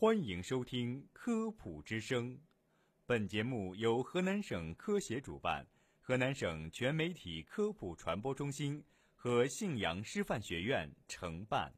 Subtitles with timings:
[0.00, 2.30] 欢迎收听《科普之声》，
[3.04, 5.66] 本节目由河南省科协主办，
[6.00, 8.82] 河南省全媒体科普传播中心
[9.14, 11.70] 和信阳师范学院承办。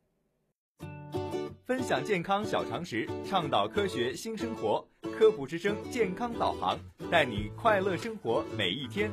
[1.66, 6.78] 分享健康小常识，倡导科学新生活，《科普之声》健康导航，
[7.10, 9.10] 带你快乐生活每一天。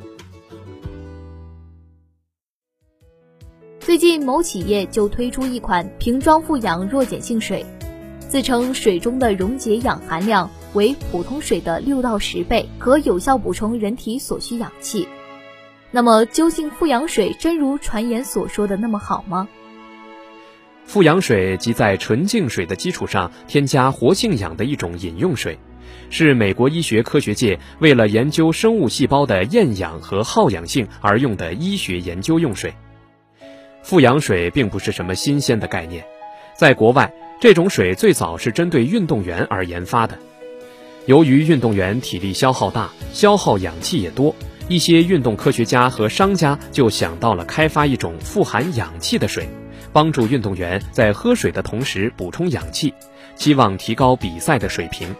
[3.79, 7.65] 最近，某企业就推出一款瓶装富氧弱碱性水。
[8.29, 15.07] 自称水中的溶解氧含量为普通水的六到十倍，可有效补充人体所需氧气。
[15.89, 19.47] 那么，究竟富氧水真如传言所说的那么好吗？
[20.85, 25.57] 富氧水即在纯净水的基础上添加活性氧的一种饮用水，
[26.11, 32.71] 是美国医学科学界为了研究生物细胞的厌氧和耗氧性而用的医学研究用水。
[33.81, 36.05] 富氧水并不是什么新鲜的概念，
[36.55, 37.11] 在国外。
[37.39, 40.19] 这种水最早是针对运动员而研发的。
[41.05, 44.35] 由于运动员体力消耗大，消耗氧气也多，
[44.67, 49.47] 一些运动科学家和商家就想到了开发一种富含氧气的水，
[49.93, 52.93] 帮助运动员在喝水的同时补充氧气，
[53.35, 55.15] 期望提高比赛的水平。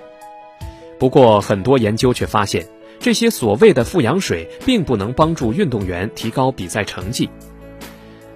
[1.00, 2.67] 不过，很多研究却发现，
[3.00, 7.30] 这些所谓的富氧水并不能帮助运动员提高比赛成绩。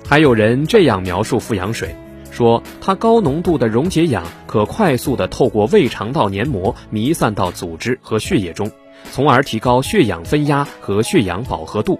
[0.08, 1.94] 还有人这样描述富氧水。
[2.34, 8.72] 说它高浓度的溶解氧可快速地透过胃肠道黏膜弥散到组织和血液中，
[9.12, 12.00] 从而提高血氧分压和血氧饱和度，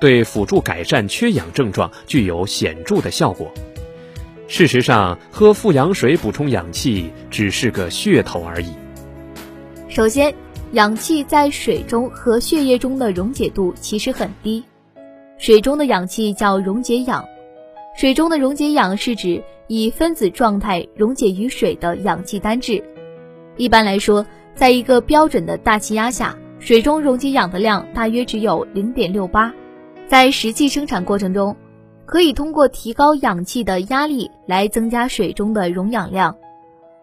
[0.00, 3.52] 对辅助改善缺氧症状具有显著的效果。
[4.48, 8.68] 事实上，喝富氧水补充氧气只是个噱头而已。
[9.90, 10.34] 首先，
[10.72, 14.64] 氧气在水中和血液中的溶解度其实很低，
[15.36, 17.22] 水中的氧气叫溶解氧，
[17.96, 19.42] 水中的溶解氧是指。
[19.66, 22.82] 以分子状态溶解于水的氧气单质。
[23.56, 29.52] 一般来说，在一个标准的大气压下，水中溶解氧的量大约只有零点六八。
[30.06, 31.56] 在实际生产过程中，
[32.04, 36.36] 可以通过提高氧气的压力来增加水中的溶氧量。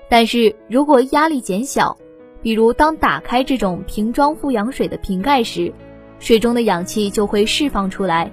[0.09, 1.97] 但是如果压力减小，
[2.41, 5.73] 比如当打开这种瓶装富氧水的瓶盖时，
[6.19, 8.31] 水中的氧气就会释放出来。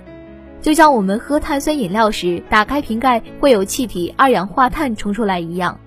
[0.60, 5.78] 就像我们喝碳酸饮料时，打开瓶盖会有气体二氧化碳冲出来一样。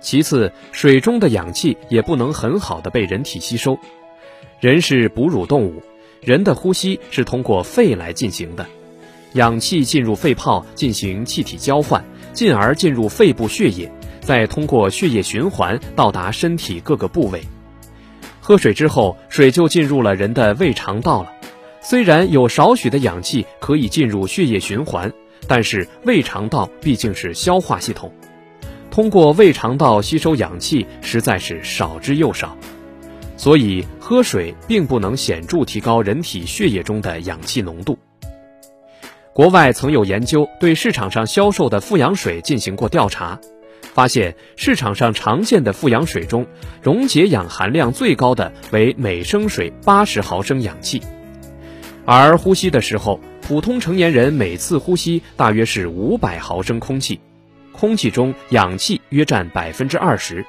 [0.00, 3.78] 其次，水中的氧气也不能很好的被人体吸收。
[4.60, 5.82] 人是哺乳动物，
[6.20, 8.66] 人的呼吸是通过肺来进行的，
[9.34, 13.90] 氧气进入肺泡进行气体交换，进而进入肺部血液，
[14.20, 17.42] 再通过血液循环到达身体各个部位。
[18.40, 21.32] 喝水之后，水就进入了人的胃肠道了。
[21.84, 25.12] 虽然有少许的氧气可以进入血液循环，
[25.46, 28.10] 但是胃肠道毕竟是消化系统，
[28.90, 32.56] 通过胃肠道吸收氧气实在是少之又少，
[33.36, 37.98] 所以喝水并不能显著提高人体血液中的氧气浓度。
[39.34, 43.38] 国外曾有研究对市场上销售的富氧水进行过调查，
[43.92, 46.46] 发现市场上常见的富氧水中，
[46.82, 51.02] 溶解氧含量最高的为每升水八十毫升氧气。
[52.06, 57.18] 而呼吸的时候，普通成年人每次呼吸大约是五百毫升空气，
[57.72, 60.44] 空气中氧气约占百分之二十，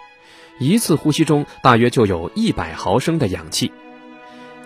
[0.59, 3.71] 一次呼吸中大约就有一百毫升的氧气。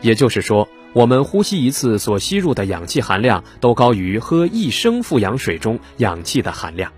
[0.01, 6.91] 也就是说，我们呼吸一次所吸入的氧气含量都高于喝一升富氧水中氧气的含量。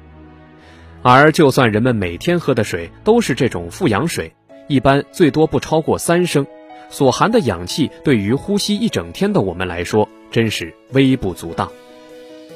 [1.01, 4.33] 而就算人们每天喝的水都是这种富氧水，
[4.67, 6.45] 一般最多不超过三升。
[6.91, 11.71] 所含的氧气对于呼吸一整天的我们来说，真是微不足道。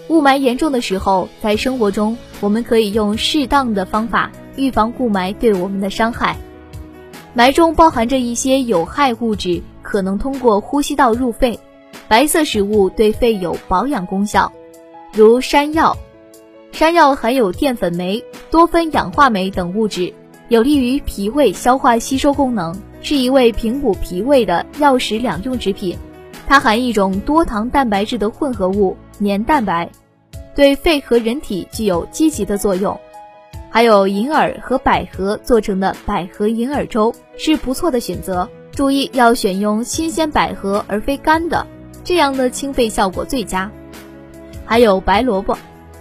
[0.09, 6.37] 雾霾严重的时候，在生活中我们可以用适当的方法预防雾霾对我们的伤害。
[7.35, 11.59] 霾中包含着一些有害物质，可能通过呼吸道入肺。
[12.07, 14.53] 白色食物对肺有保养功效，
[15.11, 15.97] 如山药。
[16.71, 20.13] 山药含有淀粉酶、多酚氧化酶等物质，
[20.49, 22.79] 有利于脾胃消化吸收功能。
[23.05, 25.95] 是一味平补脾胃的药食两用之品，
[26.47, 29.87] 它含一种多糖蛋白质的混合物黏蛋白，
[30.55, 32.99] 对肺和人体具有积极的作用。
[33.69, 41.67] 还有银耳和百合做成的百合银耳粥是不错的选择，注意要选用新鲜百合而非干的，
[42.03, 43.69] 这样的清肺效果最佳。
[44.65, 45.55] 还有白萝卜，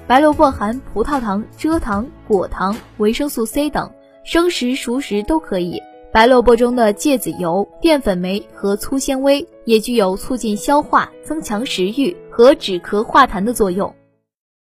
[0.06, 3.92] 白萝卜含葡萄糖、蔗糖、果糖、维生素 C 等，
[4.24, 5.82] 生食熟食都可以。
[6.14, 13.93] 白萝卜中的芥子油、淀粉酶和粗纤维也具有促进消化、增强食欲和止咳化痰的作用。